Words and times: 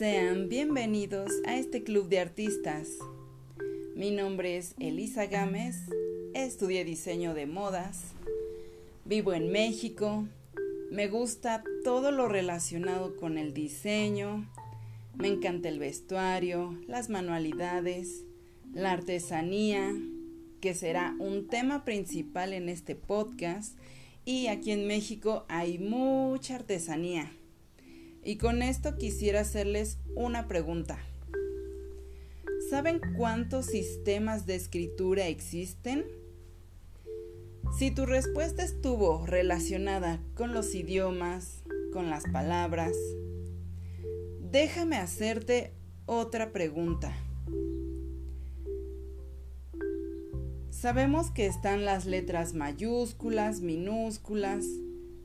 Sean 0.00 0.48
bienvenidos 0.48 1.30
a 1.44 1.58
este 1.58 1.82
club 1.82 2.08
de 2.08 2.20
artistas. 2.20 2.88
Mi 3.94 4.10
nombre 4.10 4.56
es 4.56 4.74
Elisa 4.78 5.26
Gámez, 5.26 5.76
estudié 6.32 6.86
diseño 6.86 7.34
de 7.34 7.44
modas, 7.44 8.04
vivo 9.04 9.34
en 9.34 9.52
México, 9.52 10.26
me 10.90 11.08
gusta 11.08 11.62
todo 11.84 12.12
lo 12.12 12.28
relacionado 12.28 13.14
con 13.16 13.36
el 13.36 13.52
diseño, 13.52 14.50
me 15.18 15.28
encanta 15.28 15.68
el 15.68 15.78
vestuario, 15.78 16.74
las 16.86 17.10
manualidades, 17.10 18.24
la 18.72 18.92
artesanía, 18.92 19.94
que 20.62 20.72
será 20.72 21.14
un 21.18 21.46
tema 21.46 21.84
principal 21.84 22.54
en 22.54 22.70
este 22.70 22.94
podcast, 22.94 23.76
y 24.24 24.46
aquí 24.46 24.70
en 24.70 24.86
México 24.86 25.44
hay 25.50 25.78
mucha 25.78 26.54
artesanía. 26.54 27.30
Y 28.22 28.36
con 28.36 28.62
esto 28.62 28.96
quisiera 28.96 29.40
hacerles 29.40 29.98
una 30.14 30.46
pregunta. 30.46 30.98
¿Saben 32.68 33.00
cuántos 33.16 33.66
sistemas 33.66 34.46
de 34.46 34.54
escritura 34.54 35.26
existen? 35.26 36.04
Si 37.78 37.90
tu 37.90 38.04
respuesta 38.04 38.62
estuvo 38.62 39.26
relacionada 39.26 40.20
con 40.34 40.52
los 40.52 40.74
idiomas, 40.74 41.62
con 41.92 42.10
las 42.10 42.24
palabras, 42.24 42.92
déjame 44.40 44.96
hacerte 44.96 45.72
otra 46.06 46.52
pregunta. 46.52 47.16
Sabemos 50.70 51.30
que 51.30 51.46
están 51.46 51.84
las 51.84 52.06
letras 52.06 52.54
mayúsculas, 52.54 53.60
minúsculas, 53.60 54.64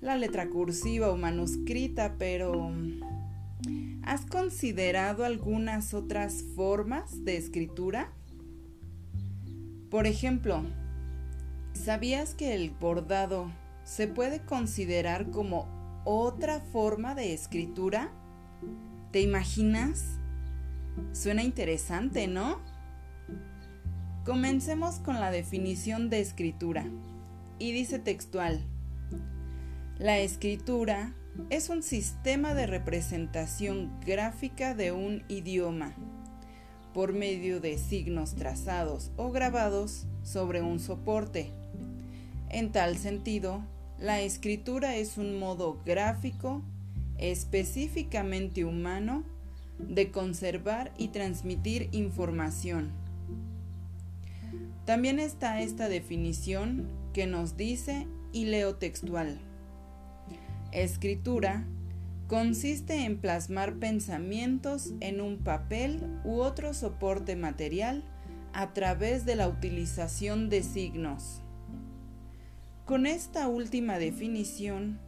la 0.00 0.16
letra 0.16 0.48
cursiva 0.48 1.10
o 1.10 1.16
manuscrita, 1.16 2.16
pero 2.18 2.72
¿has 4.02 4.26
considerado 4.26 5.24
algunas 5.24 5.94
otras 5.94 6.44
formas 6.54 7.24
de 7.24 7.36
escritura? 7.36 8.12
Por 9.90 10.06
ejemplo, 10.06 10.62
¿sabías 11.72 12.34
que 12.34 12.54
el 12.54 12.70
bordado 12.70 13.50
se 13.84 14.08
puede 14.08 14.40
considerar 14.40 15.30
como 15.30 15.66
otra 16.04 16.60
forma 16.60 17.14
de 17.14 17.32
escritura? 17.32 18.10
¿Te 19.12 19.20
imaginas? 19.20 20.18
Suena 21.12 21.42
interesante, 21.42 22.26
¿no? 22.26 22.60
Comencemos 24.24 24.96
con 24.96 25.20
la 25.20 25.30
definición 25.30 26.10
de 26.10 26.20
escritura. 26.20 26.84
Y 27.58 27.72
dice 27.72 27.98
textual, 27.98 28.60
la 29.98 30.18
escritura 30.18 31.14
es 31.48 31.70
un 31.70 31.82
sistema 31.82 32.52
de 32.52 32.66
representación 32.66 33.98
gráfica 34.04 34.74
de 34.74 34.92
un 34.92 35.22
idioma 35.28 35.94
por 36.92 37.14
medio 37.14 37.60
de 37.60 37.78
signos 37.78 38.34
trazados 38.34 39.10
o 39.16 39.30
grabados 39.30 40.06
sobre 40.22 40.60
un 40.60 40.80
soporte. 40.80 41.50
En 42.50 42.72
tal 42.72 42.98
sentido, 42.98 43.64
la 43.98 44.20
escritura 44.20 44.96
es 44.96 45.16
un 45.16 45.38
modo 45.38 45.80
gráfico 45.86 46.62
específicamente 47.16 48.66
humano 48.66 49.24
de 49.78 50.10
conservar 50.10 50.92
y 50.98 51.08
transmitir 51.08 51.88
información. 51.92 52.90
También 54.84 55.18
está 55.20 55.62
esta 55.62 55.88
definición 55.88 56.86
que 57.14 57.26
nos 57.26 57.56
dice, 57.56 58.06
y 58.32 58.44
textual, 58.78 59.40
Escritura 60.72 61.64
consiste 62.28 63.04
en 63.04 63.18
plasmar 63.18 63.74
pensamientos 63.76 64.92
en 65.00 65.20
un 65.20 65.38
papel 65.38 66.20
u 66.24 66.40
otro 66.40 66.74
soporte 66.74 67.36
material 67.36 68.02
a 68.52 68.72
través 68.72 69.24
de 69.24 69.36
la 69.36 69.48
utilización 69.48 70.48
de 70.48 70.62
signos. 70.62 71.42
Con 72.84 73.06
esta 73.06 73.48
última 73.48 73.98
definición, 73.98 74.98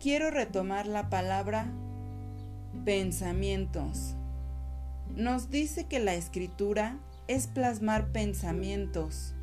quiero 0.00 0.30
retomar 0.30 0.86
la 0.86 1.08
palabra 1.08 1.72
pensamientos. 2.84 4.14
Nos 5.14 5.50
dice 5.50 5.84
que 5.84 6.00
la 6.00 6.14
escritura 6.14 6.98
es 7.28 7.46
plasmar 7.46 8.12
pensamientos, 8.12 9.34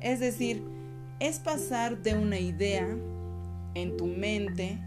es 0.00 0.20
decir, 0.20 0.62
es 1.20 1.38
pasar 1.38 2.02
de 2.02 2.14
una 2.14 2.38
idea 2.38 2.96
en 3.74 3.96
tu 3.96 4.06
mente, 4.06 4.78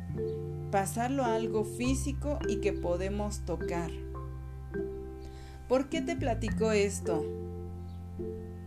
pasarlo 0.71 1.23
a 1.23 1.35
algo 1.35 1.63
físico 1.63 2.39
y 2.47 2.57
que 2.57 2.73
podemos 2.73 3.45
tocar. 3.45 3.91
¿Por 5.67 5.89
qué 5.89 6.01
te 6.01 6.15
platico 6.15 6.71
esto? 6.71 7.25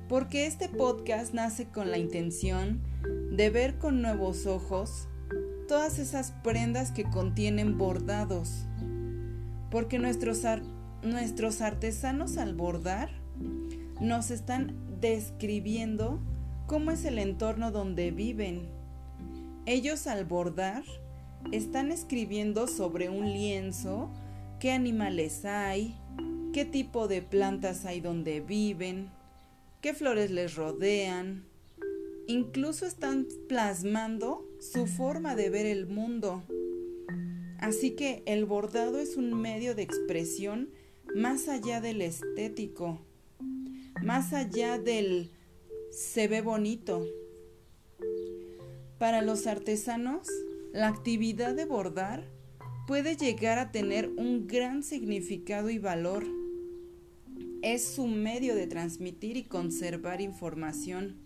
Porque 0.09 0.47
este 0.47 0.69
podcast 0.69 1.35
nace 1.35 1.67
con 1.69 1.91
la 1.91 1.99
intención 1.99 2.83
de 3.31 3.51
ver 3.51 3.79
con 3.79 4.03
nuevos 4.03 4.47
ojos 4.47 5.07
todas 5.69 5.99
esas 5.99 6.33
prendas 6.43 6.91
que 6.91 7.05
contienen 7.05 7.79
bordados. 7.79 8.65
Porque 9.71 9.99
nuestros, 9.99 10.43
nuestros 11.03 11.61
artesanos 11.61 12.39
al 12.39 12.55
bordar 12.55 13.11
nos 14.01 14.31
están 14.31 14.75
describiendo 15.01 16.21
cómo 16.67 16.91
es 16.91 17.05
el 17.05 17.19
entorno 17.19 17.71
donde 17.71 18.11
viven 18.11 18.78
ellos 19.69 20.07
al 20.07 20.25
bordar 20.25 20.83
están 21.53 21.93
escribiendo 21.93 22.67
sobre 22.67 23.11
un 23.11 23.27
lienzo 23.27 24.11
qué 24.61 24.73
animales 24.73 25.45
hay, 25.45 25.95
qué 26.55 26.65
tipo 26.65 27.07
de 27.07 27.21
plantas 27.21 27.85
hay 27.85 28.01
donde 28.01 28.41
viven, 28.41 29.11
qué 29.83 29.93
flores 29.93 30.31
les 30.31 30.55
rodean. 30.55 31.45
Incluso 32.27 32.87
están 32.87 33.29
plasmando 33.47 34.49
su 34.59 34.87
forma 34.87 35.35
de 35.35 35.51
ver 35.51 35.67
el 35.67 35.87
mundo. 35.87 36.43
Así 37.59 37.91
que 37.91 38.23
el 38.25 38.47
bordado 38.47 38.99
es 38.99 39.19
un 39.19 39.35
medio 39.35 39.75
de 39.75 39.83
expresión 39.83 40.71
más 41.15 41.47
allá 41.47 41.83
del 41.83 42.01
estético, 42.01 43.01
más 44.03 44.33
allá 44.33 44.79
del 44.79 45.31
se 45.91 46.27
ve 46.27 46.41
bonito. 46.41 47.05
Para 48.99 49.23
los 49.23 49.47
artesanos, 49.47 50.27
la 50.73 50.89
actividad 50.89 51.55
de 51.55 51.65
bordar 51.65 52.25
puede 52.89 53.17
llegar 53.17 53.61
a 53.61 53.71
tener 53.71 54.09
un 54.09 54.49
gran 54.49 54.83
significado 54.83 55.71
y 55.71 55.79
valor. 55.79 56.27
Es 57.63 57.87
su 57.87 58.09
medio 58.09 58.57
de 58.57 58.67
transmitir 58.67 59.37
y 59.37 59.45
conservar 59.45 60.21
información. 60.21 61.17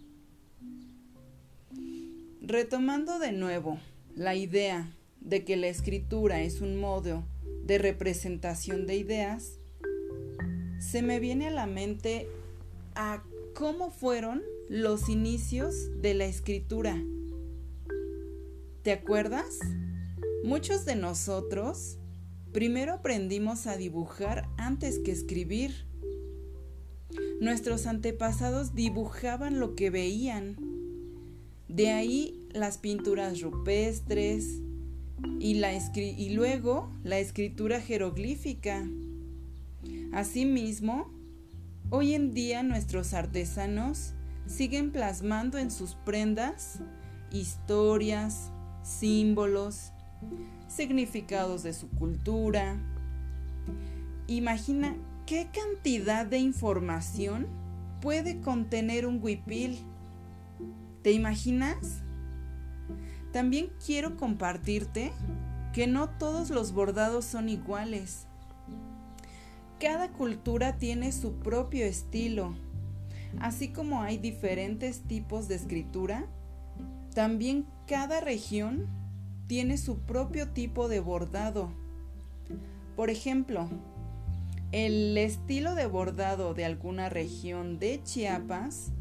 Retomando 2.42 3.18
de 3.18 3.32
nuevo 3.32 3.78
la 4.14 4.34
idea 4.34 4.94
de 5.22 5.42
que 5.44 5.56
la 5.56 5.68
escritura 5.68 6.42
es 6.42 6.60
un 6.60 6.78
modo 6.78 7.24
de 7.64 7.78
representación 7.78 8.86
de 8.86 8.96
ideas, 8.96 9.58
se 10.78 11.00
me 11.00 11.20
viene 11.20 11.46
a 11.46 11.50
la 11.50 11.66
mente 11.66 12.28
a 12.94 13.22
cómo 13.54 13.90
fueron 13.90 14.42
los 14.68 15.08
inicios 15.08 16.02
de 16.02 16.12
la 16.12 16.26
escritura 16.26 17.00
¿Te 18.82 18.90
acuerdas? 18.90 19.60
Muchos 20.42 20.84
de 20.84 20.96
nosotros 20.96 21.98
primero 22.52 22.94
aprendimos 22.94 23.68
a 23.68 23.76
dibujar 23.76 24.48
antes 24.56 24.98
que 24.98 25.12
escribir. 25.12 25.86
Nuestros 27.40 27.86
antepasados 27.86 28.74
dibujaban 28.74 29.60
lo 29.60 29.76
que 29.76 29.90
veían. 29.90 30.56
De 31.68 31.90
ahí 31.90 32.44
las 32.50 32.78
pinturas 32.78 33.40
rupestres 33.40 34.60
y, 35.38 36.30
luego 36.30 36.92
la 37.04 37.20
escritura 37.20 37.80
jeroglífica. 37.80 38.84
Asimismo, 40.12 41.08
hoy 41.90 42.14
en 42.14 42.34
día 42.34 42.64
nuestros 42.64 43.14
artesanos 43.14 44.14
siguen 44.46 44.90
plasmando 44.90 45.58
en 45.58 45.70
sus 45.70 45.94
prendas 45.94 46.80
historias, 47.30 48.50
símbolos, 48.82 49.92
significados 50.68 51.62
de 51.62 51.72
su 51.72 51.88
cultura. 51.88 52.76
Imagina 54.26 54.96
qué 55.26 55.48
cantidad 55.52 56.26
de 56.26 56.38
información 56.38 57.46
puede 58.00 58.40
contener 58.40 59.06
un 59.06 59.20
huipil. 59.22 59.78
¿Te 61.02 61.12
imaginas? 61.12 62.02
También 63.32 63.70
quiero 63.84 64.16
compartirte 64.16 65.12
que 65.72 65.86
no 65.86 66.10
todos 66.10 66.50
los 66.50 66.72
bordados 66.72 67.24
son 67.24 67.48
iguales. 67.48 68.26
Cada 69.80 70.12
cultura 70.12 70.76
tiene 70.76 71.12
su 71.12 71.34
propio 71.38 71.84
estilo. 71.86 72.54
Así 73.40 73.68
como 73.68 74.02
hay 74.02 74.18
diferentes 74.18 75.00
tipos 75.02 75.48
de 75.48 75.54
escritura, 75.54 76.26
también 77.14 77.66
cada 77.86 78.20
región 78.20 78.88
tiene 79.46 79.76
su 79.76 79.98
propio 79.98 80.48
tipo 80.48 80.88
de 80.88 81.00
bordado. 81.00 81.72
Por 82.96 83.10
ejemplo, 83.10 83.68
el 84.72 85.16
estilo 85.18 85.74
de 85.74 85.86
bordado 85.86 86.54
de 86.54 86.64
alguna 86.64 87.08
región 87.08 87.78
de 87.78 88.02
Chiapas 88.02 88.92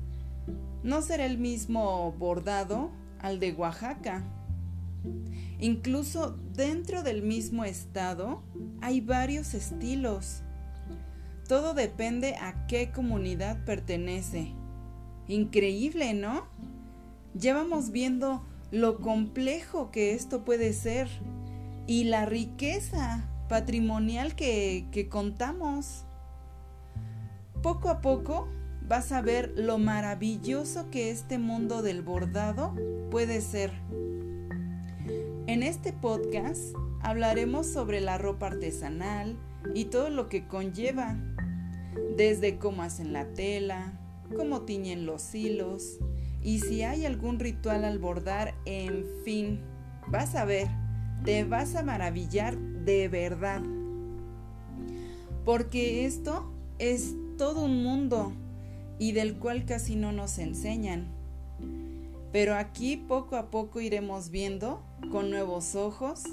no 0.83 1.01
será 1.01 1.25
el 1.25 1.37
mismo 1.37 2.11
bordado 2.13 2.91
al 3.19 3.39
de 3.39 3.53
Oaxaca. 3.53 4.23
Incluso 5.59 6.37
dentro 6.53 7.03
del 7.03 7.21
mismo 7.21 7.63
estado 7.63 8.43
hay 8.81 8.99
varios 8.99 9.53
estilos. 9.53 10.41
Todo 11.47 11.73
depende 11.73 12.35
a 12.35 12.65
qué 12.67 12.91
comunidad 12.91 13.63
pertenece. 13.63 14.53
Increíble, 15.27 16.13
¿no? 16.13 16.47
Ya 17.33 17.53
vamos 17.53 17.91
viendo 17.91 18.41
lo 18.71 18.99
complejo 18.99 19.89
que 19.89 20.13
esto 20.13 20.43
puede 20.43 20.73
ser 20.73 21.07
y 21.87 22.03
la 22.03 22.25
riqueza 22.25 23.29
patrimonial 23.47 24.35
que, 24.35 25.07
contamos. 25.09 26.03
Poco 27.61 27.89
a 27.89 28.01
poco 28.01 28.49
vas 28.85 29.13
a 29.13 29.21
ver 29.21 29.53
lo 29.55 29.77
maravilloso 29.77 30.89
que 30.89 31.09
este 31.09 31.37
mundo 31.37 31.81
del 31.81 32.01
bordado 32.01 32.75
puede 33.09 33.39
ser. 33.39 33.71
En 35.47 35.63
este 35.63 35.93
podcast 35.93 36.75
hablaremos 37.01 37.65
sobre 37.65 38.01
la 38.01 38.17
ropa 38.17 38.47
artesanal 38.47 39.37
y 39.73 39.85
todo 39.85 40.09
lo 40.09 40.27
que 40.27 40.47
conlleva, 40.47 41.17
desde 42.17 42.57
cómo 42.57 42.83
hacen 42.83 43.13
la 43.13 43.25
tela, 43.33 43.93
cómo 44.35 44.61
tiñen 44.61 45.05
los 45.05 45.33
hilos 45.33 45.99
y 46.43 46.59
si 46.59 46.83
hay 46.83 47.05
algún 47.05 47.39
ritual 47.39 47.85
al 47.85 47.99
bordar, 47.99 48.55
en 48.65 49.05
fin, 49.23 49.59
vas 50.07 50.35
a 50.35 50.45
ver, 50.45 50.67
te 51.23 51.43
vas 51.43 51.75
a 51.75 51.83
maravillar 51.83 52.57
de 52.57 53.07
verdad. 53.07 53.61
Porque 55.45 56.05
esto 56.05 56.51
es 56.79 57.15
todo 57.37 57.65
un 57.65 57.83
mundo 57.83 58.33
y 58.99 59.11
del 59.11 59.35
cual 59.35 59.65
casi 59.65 59.95
no 59.95 60.11
nos 60.11 60.37
enseñan. 60.37 61.07
Pero 62.31 62.55
aquí 62.55 62.97
poco 62.97 63.35
a 63.35 63.51
poco 63.51 63.81
iremos 63.81 64.29
viendo 64.29 64.81
con 65.11 65.29
nuevos 65.29 65.75
ojos 65.75 66.23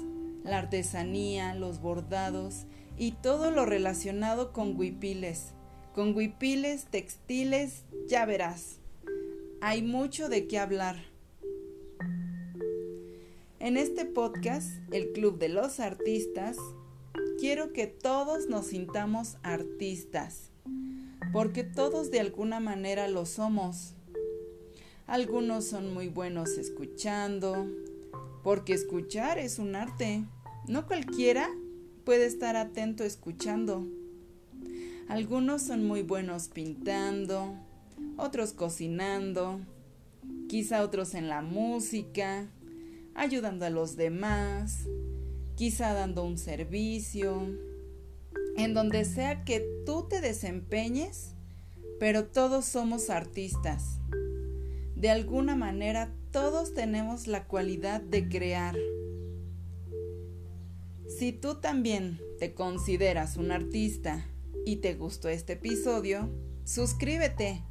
la 0.43 0.59
artesanía, 0.59 1.53
los 1.53 1.81
bordados 1.81 2.65
y 2.97 3.11
todo 3.11 3.51
lo 3.51 3.65
relacionado 3.65 4.53
con 4.53 4.77
huipiles. 4.77 5.53
Con 5.93 6.15
huipiles, 6.15 6.85
textiles, 6.85 7.83
ya 8.07 8.25
verás. 8.25 8.78
Hay 9.61 9.81
mucho 9.81 10.29
de 10.29 10.47
qué 10.47 10.57
hablar. 10.57 11.03
En 13.59 13.75
este 13.75 14.05
podcast, 14.05 14.69
el 14.93 15.11
Club 15.11 15.37
de 15.37 15.49
los 15.49 15.81
Artistas, 15.81 16.55
quiero 17.41 17.73
que 17.73 17.85
todos 17.85 18.47
nos 18.47 18.67
sintamos 18.67 19.35
artistas, 19.43 20.51
porque 21.33 21.65
todos 21.65 22.09
de 22.09 22.21
alguna 22.21 22.61
manera 22.61 23.09
lo 23.09 23.25
somos. 23.25 23.95
Algunos 25.07 25.65
son 25.65 25.93
muy 25.93 26.07
buenos 26.07 26.57
escuchando, 26.57 27.67
porque 28.43 28.71
escuchar 28.71 29.39
es 29.39 29.59
un 29.59 29.75
arte. 29.75 30.23
No 30.69 30.87
cualquiera 30.87 31.49
puede 32.05 32.27
estar 32.27 32.55
atento 32.55 33.03
escuchando. 33.03 33.85
Algunos 35.09 35.63
son 35.63 35.85
muy 35.85 36.01
buenos 36.01 36.47
pintando, 36.47 37.57
otros 38.19 38.53
cocinando, 38.53 39.61
quizá 40.47 40.83
otros 40.83 41.13
en 41.15 41.27
la 41.27 41.41
música, 41.41 42.47
ayudando 43.15 43.65
a 43.65 43.69
los 43.69 43.95
demás, 43.95 44.85
quizá 45.55 45.93
dando 45.93 46.23
un 46.23 46.37
servicio, 46.37 47.47
en 48.55 48.73
donde 48.73 49.05
sea 49.05 49.43
que 49.43 49.65
tú 49.85 50.07
te 50.09 50.21
desempeñes, 50.21 51.35
pero 51.99 52.25
todos 52.25 52.65
somos 52.65 53.09
artistas. 53.09 53.99
De 54.95 55.09
alguna 55.09 55.55
manera 55.55 56.13
todos 56.31 56.73
tenemos 56.73 57.27
la 57.27 57.45
cualidad 57.45 58.01
de 58.01 58.27
crear. 58.27 58.75
Si 61.07 61.31
tú 61.31 61.55
también 61.55 62.19
te 62.37 62.53
consideras 62.53 63.37
un 63.37 63.51
artista 63.51 64.25
y 64.65 64.77
te 64.77 64.93
gustó 64.93 65.29
este 65.29 65.53
episodio, 65.53 66.29
suscríbete. 66.65 67.63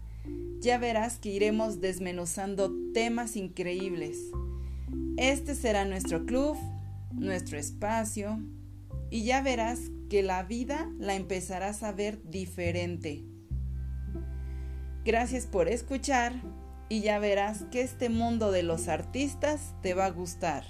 Ya 0.60 0.78
verás 0.78 1.18
que 1.18 1.30
iremos 1.30 1.80
desmenuzando 1.80 2.72
temas 2.92 3.36
increíbles. 3.36 4.18
Este 5.16 5.54
será 5.54 5.84
nuestro 5.84 6.26
club, 6.26 6.56
nuestro 7.12 7.58
espacio, 7.58 8.40
y 9.10 9.24
ya 9.24 9.42
verás 9.42 9.80
que 10.10 10.22
la 10.22 10.42
vida 10.42 10.90
la 10.98 11.14
empezarás 11.14 11.82
a 11.82 11.92
ver 11.92 12.22
diferente. 12.28 13.24
Gracias 15.04 15.46
por 15.46 15.68
escuchar 15.68 16.34
y 16.88 17.00
ya 17.00 17.18
verás 17.18 17.64
que 17.70 17.82
este 17.82 18.08
mundo 18.08 18.50
de 18.50 18.62
los 18.62 18.88
artistas 18.88 19.74
te 19.82 19.94
va 19.94 20.06
a 20.06 20.10
gustar. 20.10 20.64